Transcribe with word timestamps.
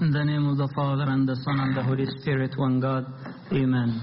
In 0.00 0.12
the 0.12 0.24
name 0.24 0.46
of 0.46 0.58
the 0.58 0.68
Father, 0.76 1.10
and 1.10 1.28
the 1.28 1.34
Son, 1.34 1.58
and 1.58 1.76
the 1.76 1.82
Holy 1.82 2.06
Spirit, 2.20 2.56
one 2.56 2.78
God. 2.78 3.04
Amen. 3.50 4.00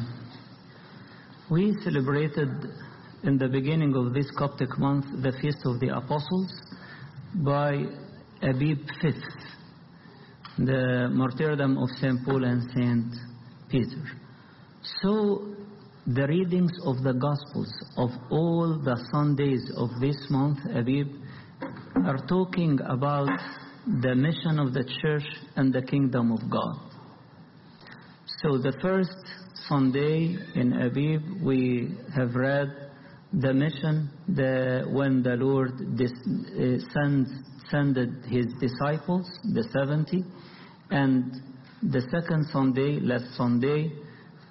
We 1.50 1.74
celebrated 1.86 2.50
in 3.24 3.38
the 3.38 3.48
beginning 3.48 3.96
of 3.96 4.14
this 4.14 4.30
Coptic 4.38 4.78
month 4.78 5.06
the 5.24 5.32
Feast 5.42 5.60
of 5.64 5.80
the 5.80 5.96
Apostles 5.96 6.52
by 7.36 7.86
Abib 8.42 8.80
Fifth, 9.02 9.24
the 10.58 11.08
martyrdom 11.14 11.78
of 11.78 11.88
St. 12.02 12.26
Paul 12.26 12.44
and 12.44 12.62
St. 12.74 13.16
Peter. 13.70 14.04
So, 15.02 15.56
the 16.08 16.28
readings 16.28 16.74
of 16.84 17.04
the 17.04 17.14
Gospels 17.14 17.72
of 17.96 18.10
all 18.30 18.82
the 18.84 18.98
Sundays 19.14 19.72
of 19.78 19.90
this 20.02 20.18
month, 20.30 20.60
Abib, 20.76 21.08
are 22.06 22.18
talking 22.28 22.80
about 22.86 23.30
the 23.88 24.16
mission 24.16 24.60
of 24.60 24.74
the 24.74 24.84
church 25.02 25.28
and 25.56 25.74
the 25.74 25.82
kingdom 25.82 26.32
of 26.32 26.50
God. 26.50 26.76
So 28.42 28.58
the 28.58 28.74
first 28.82 29.16
Sunday 29.68 30.38
in 30.56 30.74
Abib, 30.82 31.42
we 31.44 31.96
have 32.16 32.36
read 32.36 32.68
the 33.34 33.54
mission 33.54 34.10
the, 34.28 34.86
when 34.90 35.22
the 35.22 35.36
Lord 35.36 35.98
dis, 35.98 36.12
uh, 36.12 37.00
sended 37.70 38.26
his 38.26 38.46
disciples, 38.60 39.28
the 39.54 39.68
70, 39.74 40.24
and 40.92 41.34
the 41.82 42.02
second 42.12 42.48
Sunday, 42.52 43.00
last 43.00 43.26
Sunday, 43.36 43.92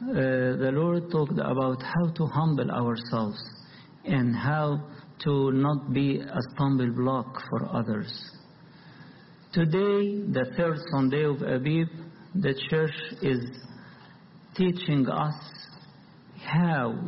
uh, 0.02 0.14
the 0.14 0.70
Lord 0.72 1.10
talked 1.10 1.38
about 1.38 1.82
how 1.82 2.10
to 2.12 2.26
humble 2.26 2.70
ourselves 2.70 3.42
and 4.04 4.36
how 4.36 4.88
to 5.24 5.52
not 5.52 5.92
be 5.92 6.20
a 6.20 6.40
stumbling 6.52 6.94
block 6.94 7.40
for 7.48 7.74
others. 7.74 8.33
Today, 9.54 10.18
the 10.32 10.46
third 10.56 10.78
Sunday 10.90 11.22
of 11.22 11.40
Abib, 11.40 11.86
the 12.34 12.60
church 12.68 12.90
is 13.22 13.38
teaching 14.56 15.06
us 15.08 15.36
how 16.44 16.98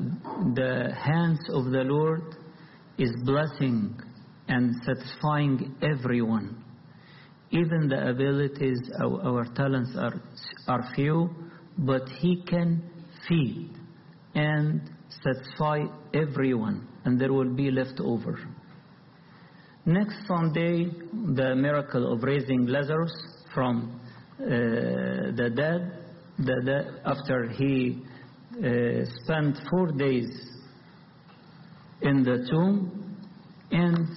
the 0.54 0.94
hands 0.96 1.40
of 1.52 1.64
the 1.72 1.82
Lord 1.82 2.36
is 2.98 3.10
blessing 3.24 4.00
and 4.46 4.76
satisfying 4.84 5.74
everyone. 5.82 6.62
Even 7.50 7.88
the 7.88 8.10
abilities, 8.10 8.92
our, 9.02 9.22
our 9.22 9.44
talents 9.56 9.96
are, 9.98 10.22
are 10.68 10.88
few, 10.94 11.28
but 11.78 12.08
He 12.20 12.44
can 12.46 12.80
feed 13.28 13.72
and 14.36 14.88
satisfy 15.24 15.80
everyone, 16.14 16.86
and 17.04 17.20
there 17.20 17.32
will 17.32 17.52
be 17.56 17.72
left 17.72 17.98
over. 17.98 18.38
Next 19.88 20.16
Sunday, 20.26 20.90
the 21.12 21.54
miracle 21.54 22.12
of 22.12 22.24
raising 22.24 22.66
Lazarus 22.66 23.14
from 23.54 24.00
uh, 24.40 24.46
the 24.46 25.52
dead, 25.54 26.02
the, 26.38 27.00
after 27.04 27.48
he 27.50 28.02
uh, 28.56 29.04
spent 29.22 29.56
four 29.70 29.92
days 29.92 30.26
in 32.02 32.24
the 32.24 32.48
tomb, 32.50 33.16
and 33.70 34.08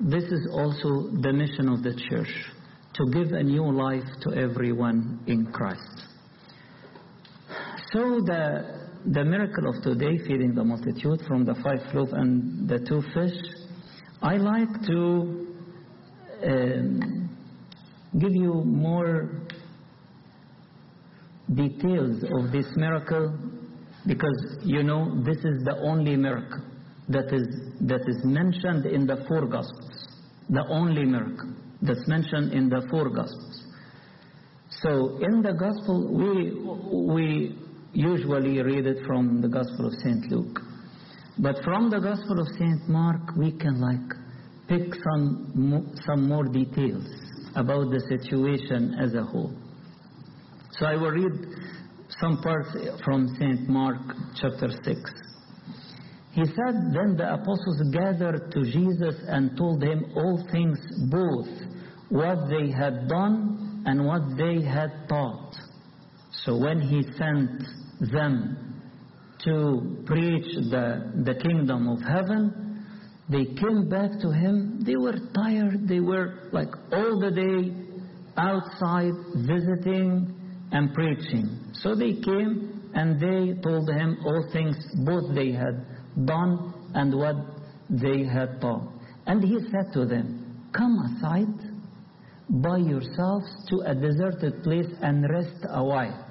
this 0.00 0.24
is 0.24 0.48
also 0.52 1.10
the 1.20 1.32
mission 1.32 1.68
of 1.68 1.84
the 1.84 1.94
church 2.10 2.34
to 2.94 3.04
give 3.12 3.30
a 3.30 3.42
new 3.44 3.70
life 3.70 4.08
to 4.22 4.34
everyone 4.34 5.20
in 5.28 5.46
Christ. 5.52 6.06
So 7.92 8.20
the 8.26 8.82
the 9.04 9.24
miracle 9.24 9.68
of 9.68 9.82
today, 9.82 10.18
feeding 10.26 10.54
the 10.54 10.64
multitude 10.64 11.22
from 11.26 11.44
the 11.44 11.54
five 11.54 11.94
loaves 11.94 12.12
and 12.12 12.68
the 12.68 12.78
two 12.78 13.02
fish, 13.14 13.34
I 14.22 14.36
like 14.36 14.82
to 14.86 15.46
um, 16.44 17.28
give 18.20 18.30
you 18.32 18.62
more 18.64 19.30
details 21.52 22.22
of 22.38 22.52
this 22.52 22.66
miracle 22.76 23.36
because 24.06 24.58
you 24.64 24.84
know 24.84 25.20
this 25.24 25.38
is 25.38 25.64
the 25.64 25.76
only 25.82 26.14
miracle 26.14 26.62
that 27.08 27.32
is 27.32 27.46
that 27.80 28.02
is 28.06 28.24
mentioned 28.24 28.86
in 28.86 29.06
the 29.06 29.24
four 29.26 29.46
gospels. 29.46 30.06
The 30.50 30.64
only 30.68 31.04
miracle 31.04 31.54
that's 31.82 32.06
mentioned 32.06 32.52
in 32.52 32.68
the 32.68 32.86
four 32.90 33.10
gospels. 33.10 33.64
So 34.82 35.18
in 35.20 35.42
the 35.42 35.52
gospel 35.52 35.96
we 36.14 36.62
we 37.12 37.58
usually 37.92 38.62
read 38.62 38.86
it 38.86 39.04
from 39.04 39.40
the 39.40 39.48
gospel 39.48 39.86
of 39.88 39.94
st 39.94 40.30
luke 40.30 40.60
but 41.38 41.62
from 41.64 41.90
the 41.90 42.00
gospel 42.00 42.40
of 42.40 42.46
st 42.58 42.88
mark 42.88 43.36
we 43.36 43.52
can 43.52 43.80
like 43.80 44.08
pick 44.68 44.94
some 45.04 45.92
some 46.06 46.28
more 46.28 46.44
details 46.44 47.04
about 47.56 47.90
the 47.90 48.00
situation 48.08 48.94
as 49.00 49.14
a 49.14 49.22
whole 49.22 49.52
so 50.78 50.86
I 50.86 50.96
will 50.96 51.10
read 51.10 51.32
some 52.20 52.38
parts 52.42 52.70
from 53.04 53.28
St. 53.38 53.68
Mark 53.68 53.98
chapter 54.34 54.68
6. 54.82 55.12
He 56.32 56.44
said, 56.44 56.74
Then 56.94 57.14
the 57.16 57.34
apostles 57.34 57.82
gathered 57.92 58.50
to 58.52 58.62
Jesus 58.62 59.14
and 59.28 59.56
told 59.56 59.82
him 59.82 60.06
all 60.16 60.42
things, 60.50 60.78
both 61.10 61.48
what 62.08 62.48
they 62.48 62.70
had 62.70 63.06
done 63.08 63.84
and 63.86 64.06
what 64.06 64.22
they 64.38 64.66
had 64.66 65.08
taught. 65.08 65.54
So 66.44 66.56
when 66.56 66.80
he 66.80 67.02
sent 67.18 67.62
them 68.12 68.71
to 69.44 70.02
preach 70.06 70.54
the, 70.70 71.12
the 71.24 71.34
kingdom 71.34 71.88
of 71.88 72.00
heaven, 72.00 72.84
they 73.28 73.44
came 73.44 73.88
back 73.88 74.10
to 74.20 74.30
him. 74.30 74.80
They 74.84 74.96
were 74.96 75.18
tired. 75.34 75.88
They 75.88 76.00
were 76.00 76.48
like 76.52 76.68
all 76.92 77.18
the 77.18 77.30
day 77.30 77.74
outside 78.36 79.12
visiting 79.34 80.34
and 80.72 80.92
preaching. 80.94 81.58
So 81.74 81.94
they 81.94 82.14
came 82.14 82.90
and 82.94 83.20
they 83.20 83.60
told 83.62 83.88
him 83.90 84.18
all 84.24 84.48
things 84.52 84.76
both 85.04 85.34
they 85.34 85.52
had 85.52 85.86
done 86.26 86.74
and 86.94 87.14
what 87.14 87.36
they 87.88 88.24
had 88.24 88.60
taught. 88.60 88.92
And 89.26 89.42
he 89.42 89.58
said 89.70 89.92
to 89.94 90.04
them, 90.04 90.70
Come 90.72 90.98
aside 90.98 91.72
by 92.48 92.78
yourselves 92.78 93.46
to 93.68 93.80
a 93.86 93.94
deserted 93.94 94.62
place 94.62 94.90
and 95.00 95.24
rest 95.30 95.64
a 95.68 95.82
while. 95.82 96.26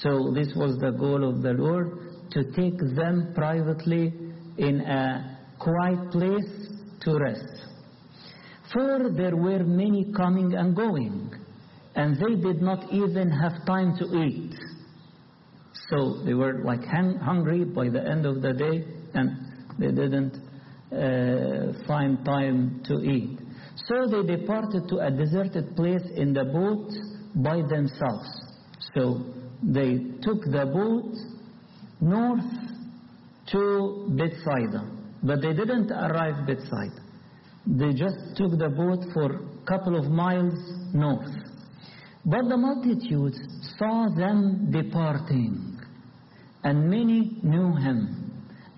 So 0.00 0.32
this 0.34 0.48
was 0.56 0.78
the 0.78 0.90
goal 0.90 1.28
of 1.28 1.42
the 1.42 1.52
Lord 1.52 2.01
to 2.32 2.44
take 2.52 2.78
them 2.96 3.32
privately 3.34 4.12
in 4.58 4.80
a 4.80 5.38
quiet 5.58 6.10
place 6.10 6.68
to 7.00 7.18
rest. 7.18 7.66
For 8.72 9.10
there 9.16 9.36
were 9.36 9.64
many 9.64 10.12
coming 10.16 10.54
and 10.54 10.74
going 10.74 11.30
and 11.94 12.16
they 12.16 12.36
did 12.36 12.62
not 12.62 12.92
even 12.92 13.30
have 13.30 13.66
time 13.66 13.96
to 13.98 14.04
eat. 14.16 14.54
So 15.90 16.22
they 16.24 16.34
were 16.34 16.62
like 16.64 16.84
hungry 16.84 17.64
by 17.64 17.88
the 17.90 18.02
end 18.02 18.24
of 18.24 18.40
the 18.40 18.52
day 18.52 18.84
and 19.14 19.30
they 19.78 19.90
didn't 19.90 20.36
uh, 20.92 21.86
find 21.86 22.24
time 22.24 22.82
to 22.84 22.94
eat. 23.02 23.38
So 23.88 24.06
they 24.06 24.36
departed 24.36 24.88
to 24.88 24.98
a 24.98 25.10
deserted 25.10 25.76
place 25.76 26.04
in 26.16 26.32
the 26.32 26.44
boat 26.44 26.90
by 27.36 27.56
themselves. 27.68 28.28
So 28.94 29.24
they 29.62 29.98
took 30.22 30.42
the 30.44 30.66
boat 30.72 31.14
north 32.02 32.44
to 33.52 34.06
Bethsaida, 34.16 34.90
but 35.22 35.40
they 35.40 35.52
didn't 35.52 35.90
arrive 35.90 36.46
Bethsaida. 36.46 37.00
They 37.64 37.92
just 37.92 38.36
took 38.36 38.58
the 38.58 38.68
boat 38.68 39.04
for 39.14 39.36
a 39.36 39.66
couple 39.66 39.96
of 39.96 40.10
miles 40.10 40.54
north. 40.92 41.30
But 42.24 42.48
the 42.48 42.56
multitudes 42.56 43.38
saw 43.78 44.08
them 44.16 44.70
departing, 44.70 45.78
and 46.64 46.90
many 46.90 47.38
knew 47.42 47.76
him, 47.76 48.32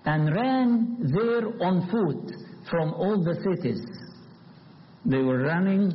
and 0.05 0.35
ran 0.35 0.97
there 1.13 1.47
on 1.63 1.89
foot 1.89 2.31
from 2.69 2.93
all 2.93 3.23
the 3.23 3.35
cities. 3.43 3.81
They 5.03 5.21
were 5.21 5.39
running 5.39 5.91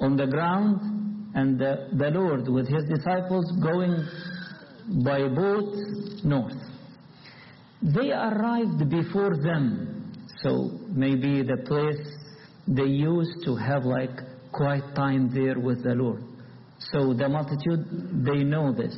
on 0.00 0.16
the 0.16 0.26
ground, 0.26 1.32
and 1.34 1.58
the, 1.58 1.88
the 1.96 2.10
Lord 2.10 2.48
with 2.48 2.66
his 2.66 2.84
disciples 2.84 3.44
going 3.62 4.06
by 5.04 5.28
boat 5.28 5.74
north. 6.24 6.60
They 7.82 8.10
arrived 8.10 8.90
before 8.90 9.36
them, 9.36 10.12
so 10.42 10.78
maybe 10.88 11.42
the 11.42 11.62
place 11.66 12.06
they 12.66 12.86
used 12.88 13.44
to 13.44 13.56
have 13.56 13.84
like 13.84 14.10
quiet 14.52 14.94
time 14.94 15.30
there 15.32 15.58
with 15.58 15.82
the 15.82 15.94
Lord. 15.94 16.22
So 16.92 17.14
the 17.14 17.28
multitude, 17.28 18.24
they 18.24 18.42
know 18.44 18.72
this. 18.72 18.94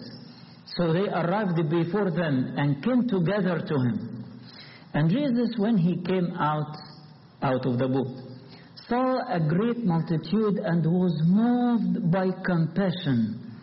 So 0.77 0.93
they 0.93 1.09
arrived 1.09 1.69
before 1.69 2.11
them 2.11 2.55
and 2.57 2.83
came 2.83 3.09
together 3.09 3.61
to 3.61 3.75
him. 3.75 4.25
And 4.95 5.11
Jesus, 5.11 5.55
when 5.59 5.77
he 5.77 6.03
came 6.03 6.33
out, 6.39 6.77
out 7.43 7.67
of 7.67 7.79
the 7.79 7.89
boat, 7.89 8.33
saw 8.89 9.35
a 9.35 9.41
great 9.41 9.85
multitude 9.85 10.57
and 10.59 10.85
was 10.85 11.21
moved 11.25 12.11
by 12.11 12.29
compassion 12.45 13.57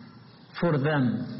for 0.60 0.78
them. 0.78 1.39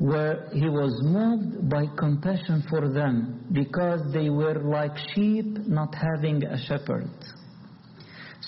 Where 0.00 0.48
he 0.52 0.68
was 0.68 0.98
moved 1.02 1.68
by 1.68 1.84
compassion 1.96 2.64
for 2.68 2.88
them 2.88 3.44
because 3.52 4.00
they 4.12 4.30
were 4.30 4.54
like 4.54 4.96
sheep 5.14 5.58
not 5.68 5.94
having 5.94 6.42
a 6.42 6.56
shepherd. 6.66 7.10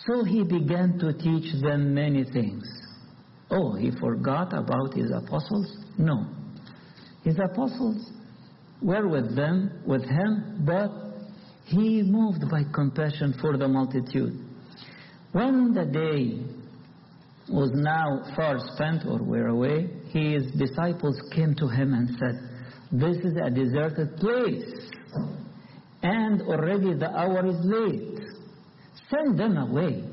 So 0.06 0.24
he 0.24 0.42
began 0.42 0.98
to 0.98 1.12
teach 1.12 1.52
them 1.62 1.94
many 1.94 2.24
things. 2.24 2.64
Oh, 3.50 3.74
he 3.74 3.90
forgot 3.90 4.54
about 4.54 4.94
his 4.94 5.10
apostles? 5.10 5.76
No. 5.98 6.26
His 7.22 7.38
apostles 7.38 8.10
were 8.80 9.06
with 9.06 9.36
them, 9.36 9.82
with 9.86 10.02
him, 10.02 10.64
but 10.64 10.90
he 11.66 12.02
moved 12.02 12.50
by 12.50 12.62
compassion 12.72 13.34
for 13.40 13.58
the 13.58 13.68
multitude. 13.68 14.42
When 15.32 15.72
the 15.72 15.84
day 15.84 16.44
was 17.48 17.70
now 17.74 18.32
far 18.34 18.58
spent 18.74 19.04
or 19.06 19.22
were 19.22 19.48
away, 19.48 19.90
his 20.12 20.44
disciples 20.52 21.18
came 21.34 21.54
to 21.54 21.68
him 21.68 21.94
and 21.94 22.08
said, 22.18 22.38
This 22.92 23.16
is 23.16 23.34
a 23.42 23.50
deserted 23.50 24.16
place, 24.18 24.90
and 26.02 26.42
already 26.42 26.94
the 26.94 27.10
hour 27.16 27.46
is 27.46 27.56
late. 27.64 28.20
Send 29.10 29.38
them 29.38 29.56
away, 29.56 30.04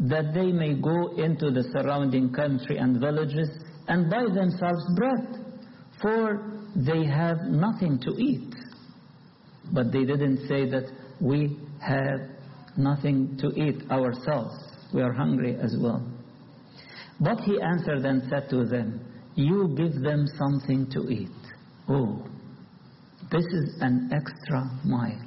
that 0.00 0.34
they 0.34 0.52
may 0.52 0.74
go 0.74 1.16
into 1.16 1.50
the 1.50 1.64
surrounding 1.72 2.32
country 2.32 2.76
and 2.76 3.00
villages 3.00 3.48
and 3.88 4.10
buy 4.10 4.24
themselves 4.24 4.84
bread, 4.94 5.44
for 6.02 6.60
they 6.76 7.06
have 7.06 7.38
nothing 7.48 7.98
to 8.00 8.10
eat. 8.18 8.54
But 9.72 9.90
they 9.90 10.04
didn't 10.04 10.46
say 10.48 10.68
that 10.68 10.90
we 11.20 11.58
have 11.80 12.20
nothing 12.76 13.38
to 13.38 13.48
eat 13.58 13.90
ourselves. 13.90 14.54
We 14.92 15.00
are 15.00 15.12
hungry 15.12 15.56
as 15.62 15.76
well. 15.78 16.06
But 17.20 17.40
he 17.40 17.60
answered 17.60 18.04
and 18.04 18.22
said 18.28 18.50
to 18.50 18.64
them, 18.64 19.00
You 19.34 19.74
give 19.76 20.00
them 20.00 20.26
something 20.38 20.88
to 20.90 21.08
eat. 21.10 21.28
Oh, 21.88 22.24
this 23.30 23.44
is 23.44 23.76
an 23.80 24.10
extra 24.12 24.70
mile. 24.84 25.24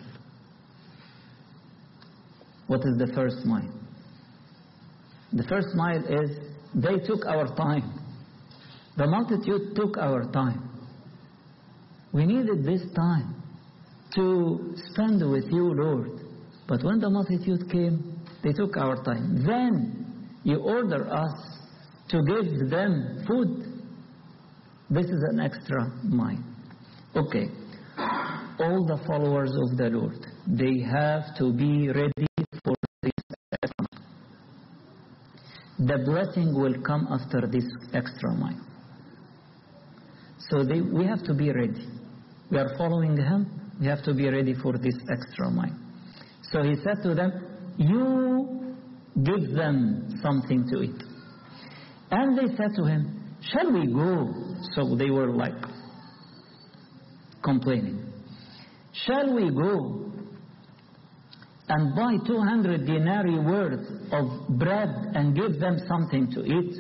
What 2.68 2.81
is 2.81 2.98
the 2.98 3.12
first 3.13 3.45
mile? 3.45 3.74
The 5.33 5.44
first 5.44 5.68
mile 5.75 6.04
is 6.06 6.38
they 6.74 6.98
took 7.06 7.25
our 7.25 7.48
time. 7.56 8.00
The 8.95 9.07
multitude 9.07 9.75
took 9.75 9.98
our 9.98 10.24
time. 10.31 10.69
We 12.13 12.25
needed 12.25 12.63
this 12.63 12.81
time 12.95 13.44
to 14.15 14.74
spend 14.92 15.30
with 15.30 15.45
you, 15.51 15.74
Lord. 15.74 16.21
But 16.68 16.83
when 16.83 17.00
the 17.00 17.10
multitude 17.10 17.69
came, 17.71 18.21
they 18.44 18.53
took 18.53 18.77
our 18.77 19.03
time. 19.03 19.44
Then 19.45 20.30
you 20.44 20.60
order 20.60 21.10
us 21.13 21.33
to 22.10 22.21
give 22.24 22.69
them 22.69 23.24
food. 23.27 23.67
This 24.89 25.06
is 25.06 25.24
an 25.31 25.39
extra 25.39 25.89
mile. 26.04 26.44
Okay. 27.16 27.50
All 28.60 28.86
the 28.86 29.00
followers 29.06 29.51
of 29.51 29.78
the 29.78 29.89
Lord, 29.89 30.25
they 30.48 30.80
have 30.81 31.36
to 31.38 31.51
be 31.54 31.89
ready 31.89 32.28
for 32.63 32.75
this 33.01 33.12
extra 33.62 33.86
mile. 33.92 34.04
The 35.80 36.04
blessing 36.06 36.54
will 36.56 36.81
come 36.81 37.07
after 37.12 37.48
this 37.48 37.66
extra 37.94 38.34
mile. 38.34 38.62
So 40.50 40.63
they, 40.63 40.81
we 40.81 41.06
have 41.06 41.24
to 41.24 41.34
be 41.34 41.51
ready. 41.51 41.86
We 42.50 42.57
are 42.57 42.78
following 42.78 43.18
Him. 43.18 43.74
We 43.80 43.88
have 43.88 44.04
to 44.04 44.13
be 44.13 44.30
ready 44.30 44.54
for 44.54 44.78
this 44.78 44.95
extra 45.12 45.51
mile. 45.51 45.78
So 46.51 46.63
He 46.63 46.75
said 46.84 47.04
to 47.04 47.13
them, 47.13 47.31
You 47.78 48.75
give 49.24 49.54
them 49.54 50.19
something 50.22 50.68
to 50.72 50.81
eat. 50.81 51.04
And 52.12 52.38
they 52.38 52.56
said 52.56 52.75
to 52.78 52.86
him, 52.86 53.36
Shall 53.42 53.72
we 53.72 53.88
go? 53.88 54.47
So 54.75 54.95
they 54.95 55.09
were 55.09 55.31
like 55.31 55.54
complaining. 57.44 58.04
Shall 59.06 59.33
we 59.33 59.50
go 59.51 60.12
and 61.69 61.95
buy 61.95 62.18
200 62.25 62.86
denarii 62.86 63.39
worth 63.39 63.88
of 64.12 64.57
bread 64.57 64.89
and 65.13 65.36
give 65.36 65.59
them 65.59 65.77
something 65.88 66.31
to 66.31 66.44
eat? 66.44 66.75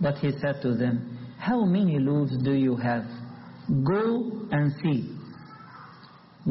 But 0.00 0.18
he 0.18 0.30
said 0.40 0.60
to 0.62 0.74
them, 0.74 1.18
How 1.38 1.64
many 1.64 1.98
loaves 1.98 2.36
do 2.42 2.52
you 2.52 2.76
have? 2.76 3.04
Go 3.84 4.46
and 4.52 4.72
see. 4.82 5.16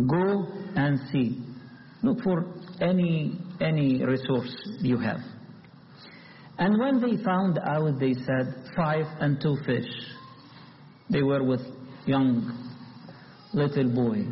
Go 0.07 0.47
and 0.75 0.99
see. 1.11 1.41
Look 2.03 2.21
for 2.21 2.45
any, 2.81 3.39
any 3.61 4.03
resource 4.03 4.53
you 4.81 4.97
have. 4.97 5.19
And 6.57 6.79
when 6.79 7.01
they 7.01 7.23
found 7.23 7.59
out, 7.59 7.99
they 7.99 8.13
said, 8.13 8.71
Five 8.75 9.05
and 9.19 9.39
two 9.41 9.57
fish. 9.65 9.87
They 11.09 11.21
were 11.21 11.43
with 11.43 11.61
young 12.05 12.73
little 13.53 13.89
boy. 13.89 14.25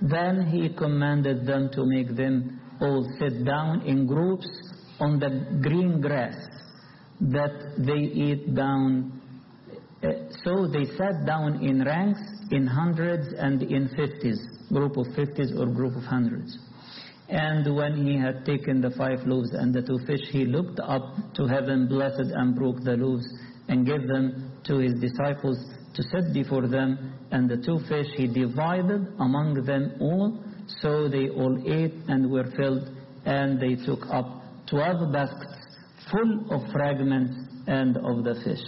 Then 0.00 0.46
he 0.46 0.74
commanded 0.74 1.46
them 1.46 1.70
to 1.72 1.84
make 1.84 2.16
them 2.16 2.60
all 2.80 3.06
sit 3.18 3.44
down 3.44 3.82
in 3.82 4.06
groups 4.06 4.48
on 5.00 5.18
the 5.18 5.60
green 5.62 6.00
grass 6.00 6.36
that 7.20 7.74
they 7.78 7.98
eat 7.98 8.54
down. 8.54 9.20
Uh, 10.02 10.08
so 10.44 10.68
they 10.68 10.84
sat 10.96 11.26
down 11.26 11.64
in 11.64 11.84
ranks, 11.84 12.20
in 12.52 12.66
hundreds 12.66 13.34
and 13.36 13.62
in 13.62 13.88
fifties, 13.96 14.38
group 14.72 14.96
of 14.96 15.06
fifties 15.16 15.52
or 15.58 15.66
group 15.66 15.96
of 15.96 16.04
hundreds. 16.04 16.56
And 17.28 17.74
when 17.74 18.06
he 18.06 18.16
had 18.16 18.46
taken 18.46 18.80
the 18.80 18.90
five 18.90 19.26
loaves 19.26 19.50
and 19.52 19.74
the 19.74 19.82
two 19.82 19.98
fish, 20.06 20.30
he 20.30 20.46
looked 20.46 20.80
up 20.80 21.02
to 21.34 21.46
heaven, 21.46 21.88
blessed 21.88 22.32
and 22.32 22.54
broke 22.54 22.82
the 22.84 22.96
loaves, 22.96 23.26
and 23.68 23.84
gave 23.84 24.06
them 24.06 24.52
to 24.64 24.78
his 24.78 24.94
disciples 24.94 25.58
to 25.98 26.02
set 26.04 26.32
before 26.32 26.66
them. 26.66 27.12
And 27.30 27.50
the 27.50 27.58
two 27.58 27.78
fish 27.88 28.06
he 28.16 28.26
divided 28.26 29.02
among 29.18 29.64
them 29.66 29.92
all, 30.00 30.42
so 30.80 31.08
they 31.08 31.28
all 31.28 31.56
ate 31.66 31.94
and 32.08 32.30
were 32.30 32.48
filled, 32.56 32.88
and 33.26 33.60
they 33.60 33.74
took 33.84 34.00
up 34.10 34.42
twelve 34.70 35.12
baskets 35.12 35.58
full 36.10 36.54
of 36.54 36.70
fragments 36.72 37.34
and 37.66 37.96
of 37.98 38.24
the 38.24 38.34
fish. 38.44 38.64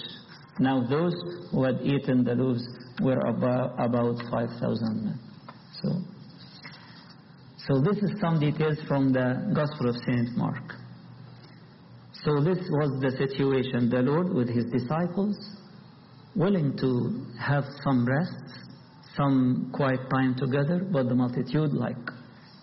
Now 0.59 0.87
those 0.87 1.15
who 1.50 1.65
had 1.65 1.81
eaten 1.82 2.25
the 2.25 2.35
loaves 2.35 2.67
were 3.00 3.21
about, 3.21 3.73
about 3.79 4.21
5,000 4.31 5.05
men. 5.05 5.19
So 5.83 5.88
so 7.67 7.81
this 7.81 7.99
is 8.03 8.11
some 8.21 8.41
details 8.41 8.79
from 8.88 9.12
the 9.12 9.53
Gospel 9.55 9.91
of 9.91 9.97
St. 9.97 10.37
Mark. 10.37 10.75
So 12.25 12.43
this 12.43 12.59
was 12.69 13.00
the 13.00 13.12
situation. 13.17 13.88
The 13.88 14.03
Lord 14.03 14.35
with 14.35 14.49
his 14.49 14.65
disciples, 14.73 15.38
willing 16.40 16.75
to 16.78 17.26
have 17.38 17.64
some 17.84 18.06
rest, 18.06 18.44
some 19.14 19.70
quiet 19.75 20.00
time 20.10 20.34
together, 20.34 20.87
but 20.90 21.06
the 21.06 21.14
multitude 21.14 21.75
like 21.75 21.98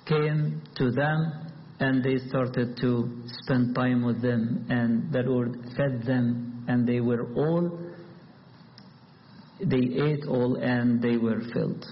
came 0.07 0.63
to 0.75 0.89
them 0.89 1.47
and 1.79 2.03
they 2.03 2.17
started 2.27 2.75
to 2.77 3.21
spend 3.43 3.75
time 3.75 4.03
with 4.03 4.19
them 4.19 4.65
and 4.69 5.13
the 5.13 5.21
Lord 5.21 5.59
fed 5.77 6.03
them 6.07 6.65
and 6.67 6.87
they 6.87 7.01
were 7.01 7.31
all 7.35 7.79
they 9.59 9.85
ate 10.07 10.25
all 10.27 10.55
and 10.55 11.01
they 11.01 11.17
were 11.17 11.41
filled. 11.53 11.85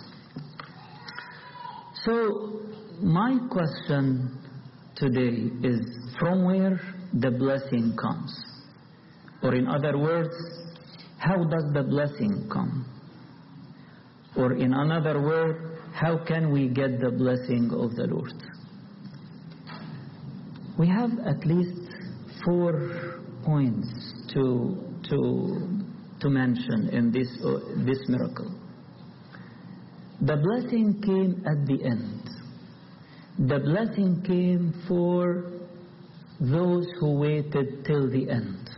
So 2.04 2.62
my 3.01 3.38
question 3.51 4.39
today 4.96 5.51
is 5.63 5.80
from 6.20 6.46
where 6.46 6.80
the 7.13 7.32
blessing 7.32 7.96
comes? 8.00 8.32
Or 9.42 9.56
in 9.56 9.68
other 9.68 9.98
words, 9.98 10.36
how 11.25 11.44
does 11.44 11.65
the 11.74 11.84
blessing 11.84 12.48
come? 12.51 12.86
Or 14.38 14.53
in 14.53 14.74
another 14.74 15.22
word, 15.22 15.79
how 15.94 16.24
can 16.25 16.51
we 16.51 16.67
get 16.67 17.00
the 17.00 17.12
blessing 17.12 17.72
of 17.72 17.96
the 17.96 18.08
Lord? 18.08 18.34
We 20.77 20.88
have 20.88 21.12
at 21.25 21.46
least 21.46 21.89
four 22.46 23.22
points 23.46 23.88
to, 24.34 25.00
to, 25.10 25.84
to 26.20 26.29
mention 26.29 26.89
in 26.91 27.12
this, 27.12 27.29
uh, 27.44 27.60
this 27.86 28.00
miracle. 28.08 28.51
The 30.22 30.38
blessing 30.38 31.01
came 31.01 31.44
at 31.46 31.65
the 31.65 31.86
end 31.86 32.25
the 33.38 33.60
blessing 33.60 34.22
came 34.25 34.74
for 34.88 35.51
those 36.39 36.86
who 37.00 37.20
waited 37.20 37.84
till 37.86 38.10
the 38.10 38.29
end. 38.29 38.70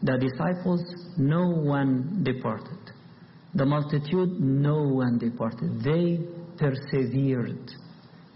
The 0.00 0.16
disciples, 0.16 0.80
no 1.18 1.48
one 1.48 2.22
departed. 2.24 2.78
The 3.54 3.66
multitude, 3.66 4.40
no 4.40 4.82
one 4.82 5.18
departed. 5.18 5.82
They 5.82 6.20
persevered 6.56 7.70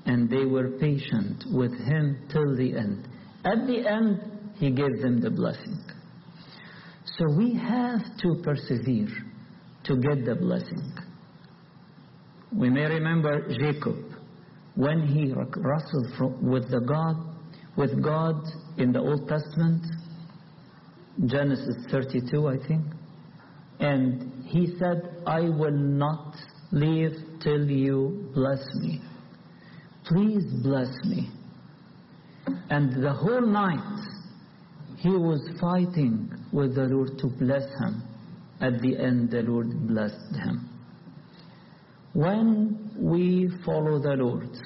and 0.04 0.30
they 0.30 0.44
were 0.44 0.70
patient 0.78 1.44
with 1.50 1.72
him 1.72 2.18
till 2.30 2.54
the 2.56 2.76
end. 2.76 3.08
At 3.44 3.66
the 3.66 3.86
end, 3.86 4.20
he 4.56 4.70
gave 4.70 5.00
them 5.00 5.20
the 5.20 5.30
blessing. 5.30 5.78
So 7.18 7.24
we 7.36 7.54
have 7.54 8.02
to 8.18 8.42
persevere 8.42 9.08
to 9.84 9.96
get 9.96 10.24
the 10.24 10.34
blessing. 10.34 10.92
We 12.52 12.70
may 12.70 12.86
remember 12.86 13.48
Jacob 13.48 13.96
when 14.74 15.06
he 15.06 15.32
wrestled 15.32 16.42
with 16.42 16.70
the 16.70 16.80
God, 16.80 17.16
with 17.76 18.02
God 18.02 18.36
in 18.76 18.92
the 18.92 19.00
Old 19.00 19.28
Testament, 19.28 19.84
Genesis 21.24 21.76
32, 21.90 22.46
I 22.46 22.56
think, 22.68 22.84
and 23.80 24.44
he 24.44 24.76
said, 24.78 25.22
I 25.26 25.40
will 25.40 25.70
not 25.70 26.36
leave 26.72 27.16
till 27.42 27.70
you 27.70 28.30
bless 28.34 28.62
me. 28.74 29.00
Please 30.04 30.44
bless 30.62 30.94
me. 31.04 31.30
And 32.70 33.02
the 33.02 33.12
whole 33.12 33.46
night 33.46 34.04
he 34.98 35.10
was 35.10 35.40
fighting 35.60 36.30
with 36.52 36.74
the 36.74 36.84
Lord 36.84 37.18
to 37.18 37.26
bless 37.28 37.64
him. 37.80 38.02
At 38.60 38.80
the 38.80 38.98
end, 38.98 39.30
the 39.30 39.42
Lord 39.42 39.86
blessed 39.86 40.36
him. 40.36 40.70
When 42.12 42.92
we 42.98 43.50
follow 43.64 43.98
the 43.98 44.14
Lord 44.16 44.56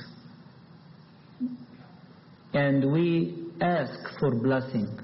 and 2.55 2.93
we 2.93 3.49
ask 3.61 4.19
for 4.21 4.31
blessing, 4.31 5.01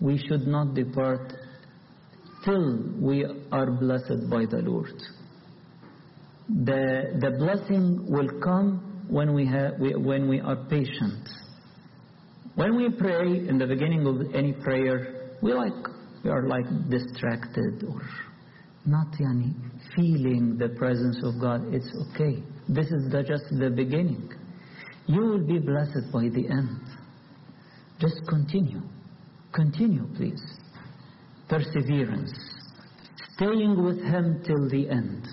we 0.00 0.18
should 0.18 0.46
not 0.46 0.74
depart 0.74 1.32
till 2.44 2.78
we 2.98 3.24
are 3.52 3.70
blessed 3.70 4.30
by 4.30 4.46
the 4.46 4.62
Lord. 4.64 5.02
The, 6.48 7.18
the 7.20 7.30
blessing 7.38 8.06
will 8.08 8.40
come 8.42 9.06
when 9.08 9.34
we, 9.34 9.46
have, 9.46 9.78
we, 9.78 9.94
when 9.94 10.28
we 10.28 10.40
are 10.40 10.56
patient. 10.68 11.28
When 12.54 12.76
we 12.76 12.90
pray 12.90 13.46
in 13.48 13.58
the 13.58 13.66
beginning 13.66 14.06
of 14.06 14.34
any 14.34 14.52
prayer, 14.52 15.36
we 15.42 15.52
like 15.52 15.72
we 16.22 16.30
are 16.30 16.46
like 16.46 16.66
distracted 16.90 17.84
or 17.88 18.02
not 18.86 19.06
yani, 19.20 19.54
feeling 19.94 20.56
the 20.58 20.70
presence 20.70 21.18
of 21.22 21.40
God. 21.40 21.72
It's 21.72 21.88
okay. 22.10 22.42
This 22.68 22.86
is 22.86 23.10
the, 23.10 23.22
just 23.22 23.44
the 23.58 23.70
beginning. 23.70 24.30
You 25.06 25.20
will 25.20 25.46
be 25.46 25.58
blessed 25.58 26.12
by 26.12 26.28
the 26.28 26.48
end. 26.50 26.80
Just 27.98 28.20
continue. 28.28 28.80
Continue, 29.52 30.06
please. 30.16 30.42
Perseverance. 31.48 32.32
Staying 33.34 33.82
with 33.82 34.00
Him 34.00 34.42
till 34.46 34.68
the 34.68 34.88
end. 34.88 35.26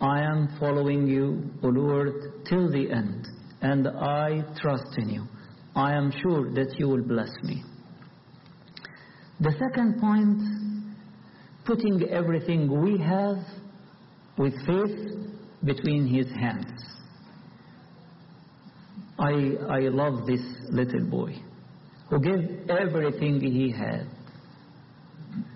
I 0.00 0.20
am 0.20 0.56
following 0.58 1.06
you, 1.06 1.50
O 1.62 1.68
Lord, 1.68 2.14
till 2.48 2.70
the 2.70 2.90
end, 2.90 3.26
and 3.60 3.88
I 3.88 4.42
trust 4.60 4.96
in 4.98 5.10
you. 5.10 5.26
I 5.74 5.92
am 5.92 6.10
sure 6.22 6.50
that 6.54 6.74
you 6.78 6.88
will 6.88 7.02
bless 7.02 7.30
me. 7.42 7.62
The 9.40 9.52
second 9.52 10.00
point, 10.00 10.40
putting 11.66 12.08
everything 12.08 12.80
we 12.80 12.98
have 12.98 13.36
with 14.38 14.54
faith 14.66 15.28
between 15.64 16.06
his 16.06 16.26
hands. 16.40 16.82
I, 19.18 19.56
I 19.68 19.80
love 19.88 20.26
this 20.26 20.42
little 20.70 21.04
boy 21.10 21.42
who 22.08 22.20
gave 22.20 22.70
everything 22.70 23.40
he 23.40 23.70
had. 23.70 24.06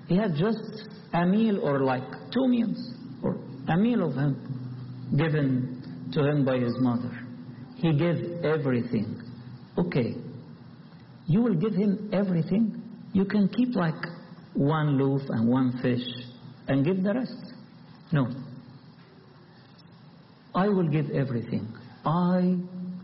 He 0.07 0.17
had 0.17 0.35
just 0.35 0.89
a 1.13 1.25
meal 1.25 1.61
or 1.61 1.81
like 1.81 2.03
two 2.33 2.49
meals 2.49 2.95
or 3.23 3.37
a 3.69 3.77
meal 3.77 4.09
of 4.09 4.15
him 4.15 5.11
given 5.17 6.11
to 6.13 6.25
him 6.25 6.45
by 6.45 6.59
his 6.59 6.75
mother. 6.81 7.17
He 7.77 7.93
gave 7.97 8.45
everything. 8.45 9.23
Okay, 9.79 10.17
you 11.27 11.43
will 11.43 11.55
give 11.55 11.75
him 11.75 12.11
everything. 12.13 12.83
You 13.13 13.25
can 13.25 13.49
keep 13.49 13.75
like 13.75 13.95
one 14.55 14.99
loaf 14.99 15.23
and 15.29 15.49
one 15.49 15.79
fish 15.81 16.05
and 16.69 16.85
give 16.85 17.03
the 17.03 17.15
rest. 17.15 17.55
No. 18.13 18.27
I 20.55 20.69
will 20.69 20.89
give 20.89 21.11
everything. 21.11 21.73
I 22.05 22.57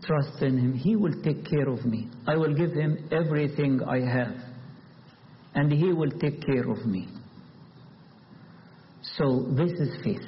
trust 0.03 0.41
in 0.41 0.57
him. 0.57 0.73
He 0.73 0.95
will 0.95 1.21
take 1.23 1.45
care 1.49 1.67
of 1.69 1.85
me. 1.85 2.09
I 2.27 2.35
will 2.35 2.53
give 2.53 2.71
him 2.71 3.09
everything 3.11 3.81
I 3.87 3.99
have. 3.99 4.35
And 5.55 5.71
he 5.71 5.91
will 5.91 6.11
take 6.11 6.45
care 6.45 6.69
of 6.69 6.85
me. 6.85 7.07
So 9.17 9.47
this 9.55 9.71
is 9.71 10.03
faith. 10.03 10.27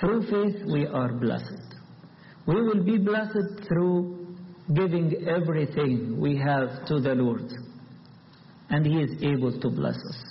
Through 0.00 0.22
faith 0.30 0.62
we 0.66 0.86
are 0.86 1.12
blessed. 1.12 1.74
We 2.46 2.62
will 2.62 2.84
be 2.84 2.98
blessed 2.98 3.66
through 3.66 4.36
giving 4.74 5.26
everything 5.28 6.20
we 6.20 6.36
have 6.36 6.86
to 6.86 7.00
the 7.00 7.14
Lord. 7.14 7.52
And 8.70 8.86
he 8.86 9.00
is 9.00 9.22
able 9.22 9.58
to 9.58 9.70
bless 9.70 9.96
us. 9.96 10.24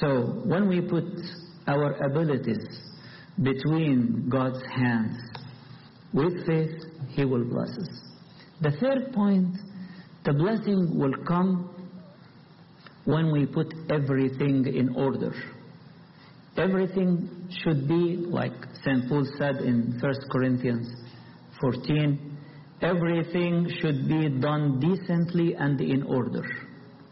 So 0.00 0.42
when 0.44 0.68
we 0.68 0.80
put 0.80 1.04
our 1.66 1.92
abilities 2.04 2.64
between 3.42 4.28
God's 4.28 4.62
hands 4.74 5.18
with 6.12 6.46
faith, 6.46 6.82
he 7.10 7.24
will 7.24 7.44
bless 7.44 7.70
us. 7.70 8.00
The 8.62 8.70
third 8.80 9.12
point, 9.12 9.54
the 10.24 10.32
blessing 10.32 10.98
will 10.98 11.14
come 11.26 11.70
when 13.04 13.30
we 13.30 13.46
put 13.46 13.72
everything 13.90 14.66
in 14.66 14.94
order. 14.96 15.32
Everything 16.56 17.48
should 17.62 17.86
be, 17.86 18.16
like 18.16 18.52
St. 18.82 19.08
Paul 19.08 19.26
said 19.38 19.56
in 19.56 19.98
1 20.00 20.14
Corinthians 20.32 20.88
14, 21.60 22.38
everything 22.80 23.68
should 23.80 24.08
be 24.08 24.28
done 24.40 24.80
decently 24.80 25.54
and 25.54 25.78
in 25.80 26.02
order. 26.02 26.44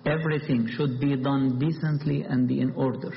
Everything 0.06 0.66
should 0.76 0.98
be 0.98 1.16
done 1.16 1.58
decently 1.58 2.22
and 2.22 2.50
in 2.50 2.72
order. 2.72 3.12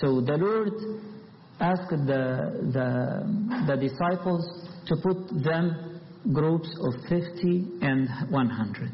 So 0.00 0.20
the 0.20 0.36
Lord 0.36 1.13
asked 1.60 1.90
the, 1.90 2.70
the, 2.72 3.66
the 3.66 3.76
disciples 3.76 4.44
to 4.86 4.96
put 5.02 5.42
them 5.42 6.00
groups 6.32 6.68
of 6.80 6.94
50 7.08 7.78
and 7.82 8.08
100 8.30 8.90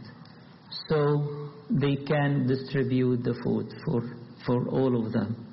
so 0.89 1.51
they 1.71 1.97
can 1.97 2.47
distribute 2.47 3.23
the 3.23 3.35
food 3.45 3.73
for, 3.85 4.03
for 4.45 4.69
all 4.69 5.07
of 5.07 5.13
them. 5.13 5.47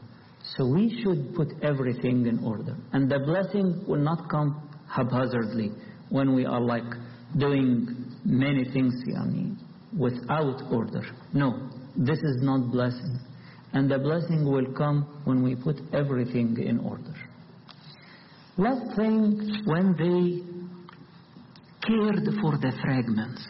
So 0.55 0.65
we 0.65 1.01
should 1.03 1.35
put 1.35 1.49
everything 1.61 2.25
in 2.25 2.39
order. 2.43 2.75
And 2.93 3.09
the 3.09 3.19
blessing 3.19 3.83
will 3.87 3.99
not 4.01 4.29
come 4.29 4.69
haphazardly 4.89 5.71
when 6.09 6.33
we 6.33 6.45
are 6.45 6.61
like 6.61 6.89
doing 7.37 8.05
many 8.23 8.63
things 8.71 8.93
yani, 9.07 9.57
without 9.97 10.61
order. 10.71 11.03
No, 11.33 11.69
this 11.95 12.17
is 12.17 12.37
not 12.41 12.71
blessing. 12.71 13.19
And 13.77 13.91
the 13.91 13.99
blessing 13.99 14.43
will 14.43 14.73
come 14.73 15.21
when 15.25 15.43
we 15.43 15.55
put 15.55 15.79
everything 15.93 16.57
in 16.57 16.79
order. 16.79 17.13
Last 18.57 18.95
thing, 18.97 19.61
when 19.65 19.93
they 19.93 20.41
cared 21.87 22.25
for 22.41 22.57
the 22.57 22.71
fragments, 22.81 23.45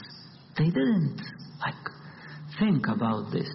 they 0.57 0.65
didn't 0.65 1.21
like 1.61 1.85
think 2.59 2.87
about 2.89 3.31
this. 3.31 3.49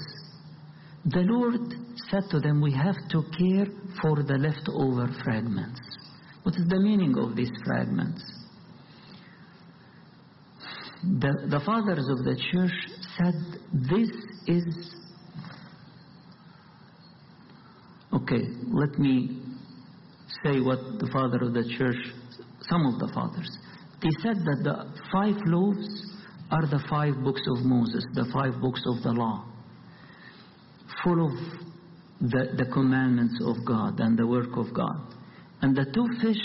The 1.05 1.21
Lord 1.21 1.75
said 2.11 2.31
to 2.31 2.41
them, 2.41 2.63
We 2.63 2.73
have 2.73 2.97
to 3.11 3.23
care 3.39 3.67
for 4.01 4.23
the 4.23 4.39
leftover 4.39 5.13
fragments. 5.23 5.79
What 6.43 6.55
is 6.55 6.67
the 6.69 6.81
meaning 6.81 7.19
of 7.19 7.37
these 7.37 7.53
fragments? 7.67 8.23
The, 11.03 11.49
the 11.51 11.61
fathers 11.67 12.09
of 12.09 12.25
the 12.25 12.41
church 12.51 12.73
said 13.19 13.35
this 13.91 14.09
is. 14.47 15.02
Okay, 18.33 18.49
let 18.73 18.99
me 18.99 19.43
say 20.43 20.61
what 20.61 20.79
the 20.99 21.09
father 21.13 21.39
of 21.43 21.53
the 21.53 21.65
church, 21.77 21.99
some 22.63 22.87
of 22.87 22.99
the 22.99 23.13
fathers, 23.13 23.59
they 24.01 24.09
said 24.23 24.37
that 24.37 24.61
the 24.65 25.01
five 25.13 25.37
loaves 25.45 25.87
are 26.51 26.67
the 26.67 26.83
five 26.89 27.23
books 27.23 27.43
of 27.57 27.65
Moses, 27.65 28.03
the 28.15 28.25
five 28.33 28.59
books 28.61 28.83
of 28.87 29.03
the 29.03 29.11
law, 29.11 29.45
full 31.05 31.27
of 31.27 31.33
the, 32.21 32.55
the 32.57 32.71
commandments 32.73 33.39
of 33.45 33.57
God 33.67 34.01
and 34.01 34.19
the 34.19 34.27
work 34.27 34.57
of 34.57 34.73
God. 34.73 35.15
And 35.61 35.77
the 35.77 35.85
two 35.93 36.07
fish 36.23 36.43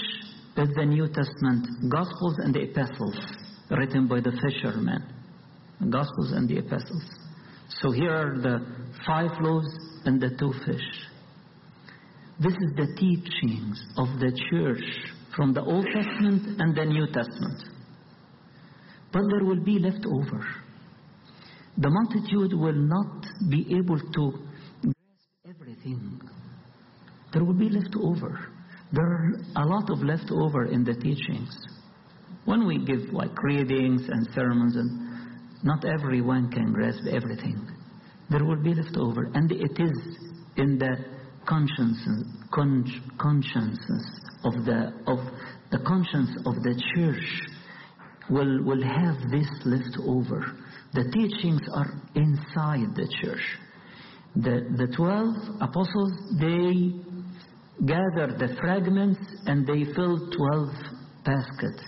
is 0.57 0.69
the 0.75 0.85
New 0.85 1.07
Testament 1.07 1.89
Gospels 1.89 2.35
and 2.39 2.53
the 2.53 2.63
Epistles 2.63 3.17
written 3.71 4.07
by 4.07 4.19
the 4.19 4.31
fishermen. 4.31 5.03
Gospels 5.89 6.33
and 6.33 6.49
the 6.49 6.57
Epistles. 6.57 7.05
So 7.81 7.91
here 7.91 8.11
are 8.11 8.41
the 8.41 8.65
five 9.05 9.31
loaves 9.39 9.69
and 10.03 10.19
the 10.19 10.31
two 10.37 10.51
fish. 10.65 11.07
This 12.39 12.53
is 12.53 12.71
the 12.75 12.87
teachings 12.97 13.81
of 13.97 14.07
the 14.19 14.31
church 14.51 14.83
from 15.35 15.53
the 15.53 15.61
Old 15.61 15.87
Testament 15.91 16.59
and 16.59 16.75
the 16.75 16.85
New 16.85 17.07
Testament. 17.07 17.63
But 19.11 19.23
there 19.31 19.43
will 19.43 19.63
be 19.63 19.79
left 19.79 20.05
over. 20.05 20.45
The 21.79 21.89
multitude 21.89 22.53
will 22.53 22.73
not 22.73 23.25
be 23.49 23.65
able 23.75 23.99
to 23.99 24.31
grasp 24.83 25.49
everything. 25.49 26.21
There 27.33 27.43
will 27.43 27.55
be 27.55 27.69
left 27.69 27.95
over. 27.99 28.39
There 28.91 29.03
are 29.03 29.31
a 29.55 29.65
lot 29.65 29.89
of 29.89 30.03
left 30.03 30.29
over 30.31 30.65
in 30.65 30.83
the 30.83 30.93
teachings. 30.93 31.57
When 32.45 32.67
we 32.67 32.85
give 32.85 33.13
like 33.13 33.41
readings 33.41 34.03
and 34.07 34.27
sermons, 34.35 34.75
and 34.75 35.63
not 35.63 35.83
everyone 35.85 36.51
can 36.51 36.71
grasp 36.71 37.01
everything, 37.11 37.67
there 38.29 38.45
will 38.45 38.61
be 38.61 38.75
left 38.75 38.95
over. 38.95 39.31
And 39.33 39.51
it 39.51 39.79
is 39.79 40.17
in 40.55 40.77
the 40.77 41.16
consciences, 41.47 42.25
con- 42.51 43.01
consciences 43.17 44.21
of 44.43 44.53
the 44.65 44.93
of 45.07 45.19
the 45.71 45.79
conscience 45.79 46.31
of 46.45 46.55
the 46.63 46.81
church 46.95 47.41
will 48.29 48.63
will 48.63 48.83
have 48.83 49.17
this 49.31 49.49
left 49.65 49.97
over. 50.05 50.45
The 50.93 51.09
teachings 51.11 51.61
are 51.73 51.91
inside 52.15 52.95
the 52.95 53.07
church. 53.21 53.45
The 54.35 54.67
the 54.77 54.87
twelve 54.95 55.35
apostles 55.61 56.13
they 56.39 56.93
gathered 57.85 58.39
the 58.39 58.55
fragments 58.59 59.19
and 59.45 59.65
they 59.65 59.85
filled 59.93 60.33
twelve 60.35 60.73
baskets 61.25 61.83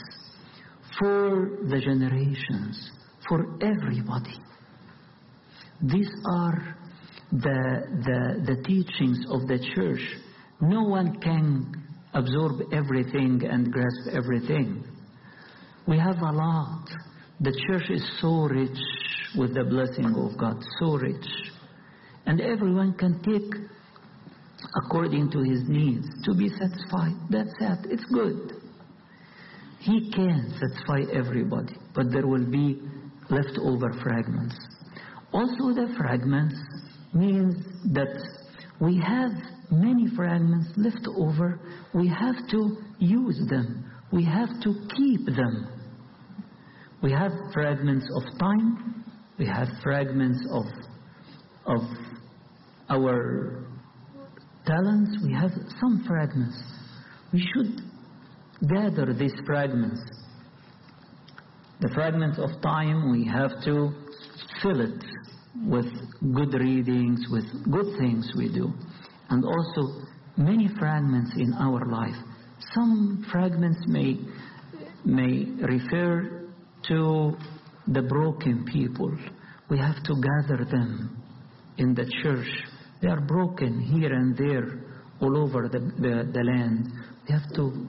for 1.00 1.58
the 1.70 1.80
generations, 1.80 2.92
for 3.28 3.58
everybody. 3.62 4.38
These 5.82 6.12
are 6.30 6.76
the, 7.32 7.84
the, 8.06 8.56
the 8.56 8.64
teachings 8.64 9.20
of 9.30 9.48
the 9.48 9.60
church. 9.76 10.02
No 10.62 10.84
one 10.84 11.20
can 11.22 11.72
absorb 12.14 12.62
everything 12.74 13.42
and 13.50 13.72
grasp 13.72 14.10
everything. 14.12 14.84
We 15.88 15.98
have 15.98 16.18
a 16.18 16.32
lot. 16.32 16.86
The 17.40 17.54
church 17.68 17.90
is 17.90 18.06
so 18.22 18.48
rich 18.48 18.78
with 19.38 19.54
the 19.54 19.64
blessing 19.64 20.14
of 20.16 20.38
God, 20.38 20.62
so 20.80 20.98
rich. 20.98 21.26
And 22.26 22.42
everyone 22.42 22.94
can 22.94 23.22
take 23.24 23.54
according 24.84 25.32
to 25.32 25.40
his 25.40 25.64
needs 25.68 26.08
to 26.26 26.34
be 26.34 26.50
satisfied. 26.50 27.16
That's 27.30 27.54
it. 27.60 27.92
It's 27.92 28.06
good. 28.14 28.54
He 29.80 30.12
can 30.12 30.54
satisfy 30.60 31.12
everybody, 31.14 31.76
but 31.96 32.12
there 32.12 32.28
will 32.28 32.46
be 32.46 32.82
leftover 33.30 33.94
fragments. 34.04 34.56
Also, 35.32 35.74
the 35.74 35.94
fragments 35.98 36.60
means 37.14 37.56
that 37.94 38.22
we 38.80 38.98
have 38.98 39.32
many 39.72 40.08
fragments 40.16 40.70
left 40.78 41.08
over. 41.18 41.60
We 41.94 42.08
have 42.08 42.36
to 42.52 42.78
use 43.00 43.40
them. 43.50 43.92
We 44.12 44.26
have 44.26 44.50
to 44.64 44.74
keep 44.96 45.26
them. 45.26 45.68
We 47.02 47.12
have 47.12 47.32
fragments 47.54 48.08
of 48.16 48.40
time. 48.40 49.06
We 49.38 49.46
have 49.48 49.68
fragments 49.84 50.46
of 50.52 50.66
of 51.66 51.82
our 52.90 53.66
talents. 54.66 55.18
We 55.24 55.34
have 55.34 55.52
some 55.80 56.04
fragments. 56.08 56.62
We 57.32 57.48
should 57.54 57.82
gather 58.68 59.14
these 59.14 59.34
fragments. 59.46 60.02
The 61.80 61.90
fragments 61.94 62.40
of 62.40 62.62
time, 62.62 63.12
we 63.12 63.26
have 63.26 63.52
to 63.64 63.94
fill 64.62 64.82
it 64.82 65.02
with 65.56 65.88
good 66.34 66.54
readings, 66.54 67.26
with 67.32 67.46
good 67.72 67.98
things 68.00 68.30
we 68.38 68.50
do. 68.50 68.72
And 69.30 69.44
also 69.44 70.06
many 70.38 70.70
fragments 70.80 71.32
in 71.36 71.54
our 71.54 71.86
life. 71.86 72.16
Some 72.74 73.26
fragments 73.32 73.80
may, 73.88 74.20
may 75.06 75.46
refer 75.62 76.50
to 76.88 77.38
the 77.88 78.02
broken 78.02 78.66
people. 78.66 79.12
We 79.70 79.78
have 79.78 80.02
to 80.04 80.16
gather 80.16 80.66
them 80.66 81.22
in 81.78 81.94
the 81.94 82.10
church. 82.24 82.48
They 83.02 83.08
are 83.08 83.22
broken 83.22 83.80
here 83.80 84.14
and 84.14 84.38
there 84.38 84.84
all 85.22 85.38
over 85.38 85.68
the, 85.68 85.80
the, 85.80 86.32
the 86.32 86.44
land. 86.44 86.92
We 87.28 87.34
have 87.34 87.54
to 87.56 87.88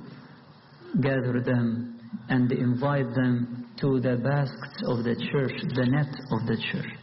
gather 1.00 1.40
them 1.40 1.98
and 2.28 2.50
invite 2.52 3.14
them 3.14 3.66
to 3.80 4.00
the 4.00 4.16
baskets 4.16 4.82
of 4.86 5.04
the 5.04 5.14
church, 5.32 5.52
the 5.74 5.86
net 5.86 6.14
of 6.32 6.46
the 6.46 6.56
church. 6.72 6.99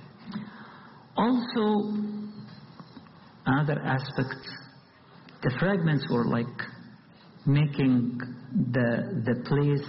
Also, 1.18 1.94
another 3.46 3.80
aspect, 3.82 4.48
the 5.42 5.52
fragments 5.60 6.06
were 6.12 6.26
like 6.26 6.46
making 7.48 8.20
the, 8.72 9.24
the 9.26 9.44
place 9.48 9.88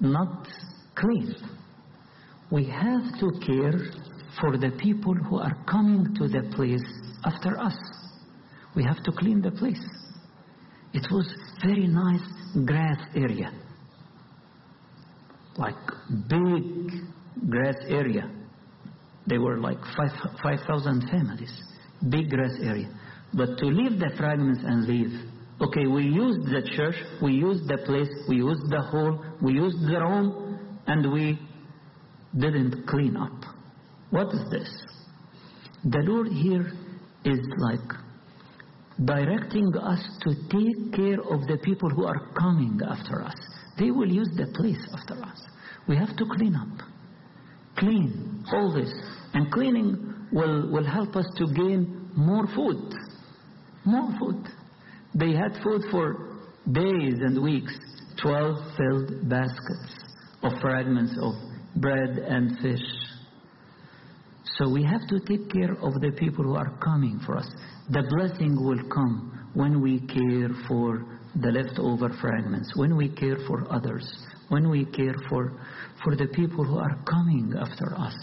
not 0.00 0.46
clean. 0.94 1.34
We 2.50 2.64
have 2.66 3.18
to 3.18 3.32
care 3.44 3.80
for 4.40 4.56
the 4.56 4.70
people 4.80 5.14
who 5.14 5.38
are 5.38 5.56
coming 5.68 6.14
to 6.14 6.28
the 6.28 6.48
place 6.54 6.84
after 7.24 7.58
us. 7.58 7.76
We 8.76 8.84
have 8.84 9.02
to 9.02 9.12
clean 9.12 9.40
the 9.40 9.50
place. 9.50 9.82
It 10.92 11.06
was 11.10 11.26
very 11.64 11.88
nice 11.88 12.22
grass 12.64 12.98
area, 13.16 13.50
like 15.56 15.74
big 16.28 17.50
grass 17.50 17.76
area. 17.88 18.30
They 19.26 19.38
were 19.38 19.58
like 19.58 19.78
5,000 19.96 20.38
5, 20.42 21.10
families, 21.10 21.62
big 22.10 22.30
grass 22.30 22.52
area. 22.62 22.88
But 23.32 23.58
to 23.58 23.66
leave 23.66 23.98
the 23.98 24.10
fragments 24.16 24.60
and 24.64 24.86
leave, 24.86 25.12
okay, 25.60 25.86
we 25.86 26.04
used 26.04 26.42
the 26.46 26.62
church, 26.76 26.96
we 27.22 27.32
used 27.32 27.66
the 27.66 27.78
place, 27.78 28.08
we 28.28 28.36
used 28.36 28.70
the 28.70 28.80
hall, 28.80 29.24
we 29.42 29.54
used 29.54 29.80
the 29.80 30.00
room, 30.00 30.78
and 30.86 31.12
we 31.12 31.38
didn't 32.38 32.86
clean 32.86 33.16
up. 33.16 33.32
What 34.10 34.28
is 34.34 34.50
this? 34.50 34.70
The 35.84 35.98
Lord 35.98 36.28
here 36.28 36.72
is 37.24 37.38
like 37.58 37.90
directing 39.04 39.74
us 39.76 40.00
to 40.20 40.34
take 40.50 40.92
care 40.92 41.20
of 41.20 41.46
the 41.46 41.58
people 41.62 41.90
who 41.90 42.04
are 42.06 42.28
coming 42.38 42.78
after 42.86 43.22
us. 43.22 43.34
They 43.78 43.90
will 43.90 44.10
use 44.10 44.28
the 44.36 44.46
place 44.54 44.78
after 44.92 45.20
us. 45.22 45.40
We 45.88 45.96
have 45.96 46.16
to 46.16 46.24
clean 46.36 46.54
up. 46.54 46.93
Clean 47.76 48.44
all 48.52 48.72
this. 48.72 48.92
And 49.34 49.50
cleaning 49.52 50.28
will, 50.32 50.70
will 50.70 50.84
help 50.84 51.16
us 51.16 51.26
to 51.36 51.46
gain 51.54 52.10
more 52.16 52.46
food. 52.54 52.94
More 53.84 54.10
food. 54.18 54.44
They 55.14 55.32
had 55.32 55.62
food 55.62 55.82
for 55.90 56.38
days 56.72 57.14
and 57.20 57.42
weeks. 57.42 57.72
Twelve 58.22 58.56
filled 58.76 59.28
baskets 59.28 59.92
of 60.42 60.52
fragments 60.60 61.16
of 61.20 61.34
bread 61.80 62.18
and 62.18 62.58
fish. 62.60 62.86
So 64.58 64.70
we 64.70 64.84
have 64.84 65.06
to 65.08 65.18
take 65.20 65.50
care 65.50 65.72
of 65.72 65.94
the 66.00 66.12
people 66.16 66.44
who 66.44 66.54
are 66.54 66.78
coming 66.78 67.20
for 67.26 67.36
us. 67.36 67.48
The 67.90 68.02
blessing 68.16 68.56
will 68.64 68.82
come 68.88 69.50
when 69.54 69.82
we 69.82 70.00
care 70.00 70.50
for 70.68 71.04
the 71.34 71.50
leftover 71.50 72.10
fragments, 72.20 72.72
when 72.76 72.96
we 72.96 73.08
care 73.08 73.38
for 73.48 73.66
others, 73.72 74.06
when 74.48 74.68
we 74.68 74.84
care 74.84 75.14
for, 75.28 75.52
for 76.02 76.16
the 76.16 76.26
people 76.26 76.64
who 76.64 76.78
are 76.78 76.96
coming 77.04 77.52
after 77.58 77.94
us. 77.96 78.14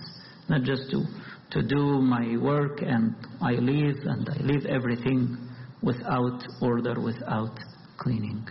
Not 0.50 0.64
just 0.64 0.90
to, 0.92 1.04
to 1.52 1.64
do 1.64 2.02
my 2.02 2.38
work 2.38 2.82
and 2.82 3.16
I 3.42 3.54
leave 3.54 3.98
and 4.06 4.28
I 4.30 4.38
leave 4.44 4.66
everything 4.66 5.38
without 5.82 6.44
order, 6.62 7.00
without 7.00 7.58
cleaning. 7.98 8.48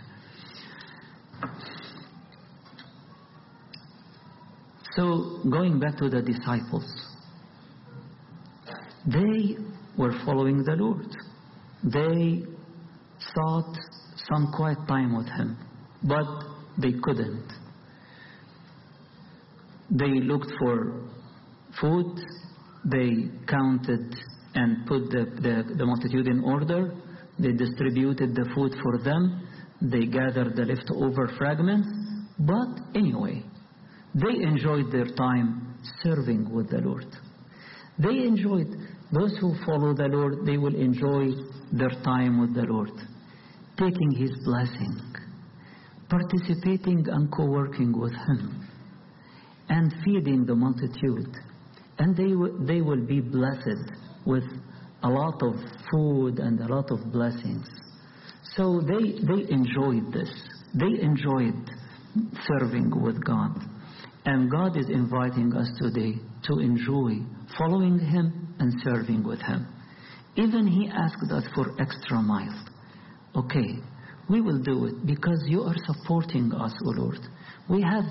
So, 4.95 5.39
going 5.49 5.79
back 5.79 5.97
to 5.97 6.09
the 6.09 6.21
disciples, 6.21 6.83
they 9.05 9.55
were 9.97 10.13
following 10.25 10.63
the 10.63 10.75
Lord. 10.75 11.07
They 11.83 12.43
sought 13.33 13.77
some 14.29 14.51
quiet 14.55 14.79
time 14.87 15.15
with 15.15 15.27
Him, 15.27 15.57
but 16.03 16.25
they 16.77 16.93
couldn't. 17.01 17.60
They 19.91 20.21
looked 20.21 20.51
for 20.59 21.09
food, 21.79 22.17
they 22.85 23.11
counted 23.47 24.15
and 24.55 24.85
put 24.87 25.09
the, 25.11 25.25
the, 25.41 25.75
the 25.75 25.85
multitude 25.85 26.27
in 26.27 26.43
order, 26.43 26.93
they 27.37 27.51
distributed 27.51 28.35
the 28.35 28.49
food 28.55 28.73
for 28.81 28.97
them, 28.99 29.47
they 29.81 30.05
gathered 30.05 30.55
the 30.55 30.63
leftover 30.63 31.31
fragments, 31.37 31.87
but 32.39 32.95
anyway, 32.95 33.43
they 34.15 34.43
enjoyed 34.43 34.91
their 34.91 35.07
time 35.15 35.75
serving 36.03 36.49
with 36.53 36.69
the 36.69 36.79
Lord. 36.79 37.05
They 37.97 38.25
enjoyed, 38.25 38.67
those 39.11 39.37
who 39.39 39.55
follow 39.65 39.93
the 39.93 40.07
Lord, 40.07 40.45
they 40.45 40.57
will 40.57 40.75
enjoy 40.75 41.31
their 41.71 42.01
time 42.03 42.39
with 42.39 42.53
the 42.53 42.63
Lord, 42.63 42.91
taking 43.77 44.11
His 44.17 44.31
blessing, 44.45 45.01
participating 46.09 47.05
and 47.07 47.31
co 47.31 47.45
working 47.45 47.97
with 47.97 48.13
Him, 48.13 48.60
and 49.71 49.93
feeding 50.03 50.45
the 50.45 50.53
multitude. 50.53 51.33
And 51.97 52.15
they, 52.15 52.73
they 52.73 52.81
will 52.81 53.05
be 53.05 53.21
blessed 53.21 53.89
with 54.25 54.43
a 55.01 55.07
lot 55.07 55.41
of 55.41 55.55
food 55.89 56.39
and 56.39 56.59
a 56.59 56.67
lot 56.67 56.91
of 56.91 57.11
blessings. 57.11 57.67
So 58.57 58.81
they, 58.81 59.13
they 59.13 59.49
enjoyed 59.49 60.11
this. 60.11 60.29
They 60.73 61.01
enjoyed 61.01 61.69
serving 62.45 62.91
with 63.01 63.23
God. 63.23 63.61
And 64.25 64.51
God 64.51 64.77
is 64.77 64.89
inviting 64.89 65.53
us 65.55 65.69
today 65.81 66.15
to 66.43 66.59
enjoy 66.59 67.25
following 67.57 67.97
Him 67.97 68.53
and 68.59 68.73
serving 68.83 69.23
with 69.23 69.39
Him. 69.39 69.67
Even 70.35 70.67
He 70.67 70.89
asked 70.93 71.31
us 71.31 71.45
for 71.55 71.81
extra 71.81 72.21
miles. 72.21 72.59
Okay, 73.37 73.79
we 74.29 74.41
will 74.41 74.59
do 74.59 74.87
it 74.87 75.05
because 75.05 75.41
you 75.47 75.63
are 75.63 75.75
supporting 75.85 76.51
us, 76.53 76.73
O 76.85 76.89
Lord. 76.89 77.19
We 77.69 77.81
have 77.81 78.03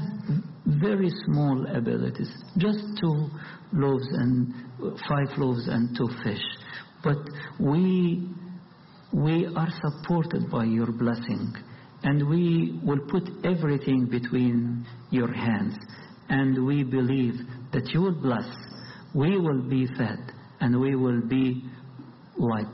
very 0.66 1.10
small 1.26 1.66
abilities, 1.74 2.30
just 2.58 2.78
two 3.00 3.28
loaves 3.72 4.06
and 4.12 4.54
five 5.08 5.36
loaves 5.36 5.68
and 5.68 5.96
two 5.96 6.08
fish. 6.24 6.42
But 7.02 7.18
we, 7.58 8.28
we 9.12 9.46
are 9.56 9.68
supported 9.82 10.50
by 10.50 10.64
your 10.64 10.92
blessing 10.92 11.54
and 12.02 12.28
we 12.28 12.80
will 12.82 13.00
put 13.10 13.28
everything 13.44 14.06
between 14.06 14.86
your 15.10 15.32
hands 15.32 15.76
and 16.28 16.66
we 16.66 16.82
believe 16.82 17.34
that 17.72 17.88
you 17.92 18.00
will 18.00 18.20
bless 18.20 18.46
we 19.14 19.38
will 19.38 19.62
be 19.62 19.86
fed 19.98 20.18
and 20.60 20.78
we 20.80 20.94
will 20.94 21.20
be 21.20 21.62
like 22.38 22.66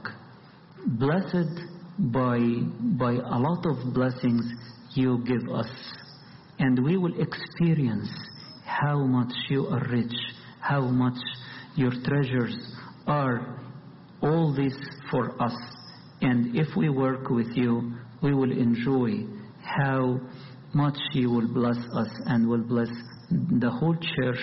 blessed 0.98 1.60
by 1.98 2.38
by 2.98 3.12
a 3.12 3.38
lot 3.38 3.64
of 3.66 3.94
blessings 3.94 4.44
you 4.94 5.24
give 5.26 5.48
us 5.50 5.70
and 6.59 6.83
we 6.83 6.97
will 6.97 7.14
experience 7.21 8.09
how 8.64 8.99
much 9.05 9.33
you 9.49 9.66
are 9.69 9.87
rich, 9.90 10.14
how 10.61 10.81
much 10.81 11.19
your 11.75 11.92
treasures 12.05 12.57
are 13.07 13.61
all 14.23 14.55
this 14.55 14.75
for 15.11 15.40
us. 15.42 15.55
And 16.23 16.57
if 16.57 16.75
we 16.77 16.88
work 16.88 17.29
with 17.29 17.49
you, 17.55 17.92
we 18.23 18.35
will 18.35 18.51
enjoy 18.51 19.25
how 19.62 20.19
much 20.73 20.99
you 21.12 21.31
will 21.31 21.53
bless 21.53 21.79
us 21.95 22.09
and 22.27 22.49
will 22.49 22.62
bless 22.62 22.88
the 23.31 23.71
whole 23.71 23.97
church 24.16 24.38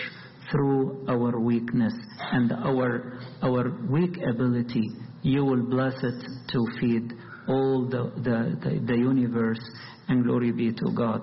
through 0.52 1.06
our 1.08 1.40
weakness 1.40 1.94
and 2.32 2.52
our 2.52 3.20
our 3.42 3.72
weak 3.90 4.18
ability. 4.30 4.92
You 5.22 5.46
will 5.46 5.64
bless 5.64 5.94
it 6.04 6.26
to 6.50 6.68
feed 6.80 7.14
all 7.48 7.88
the, 7.90 8.12
the, 8.18 8.58
the, 8.64 8.80
the 8.86 8.98
universe 8.98 9.60
and 10.08 10.24
glory 10.24 10.52
be 10.52 10.72
to 10.72 10.92
God. 10.96 11.22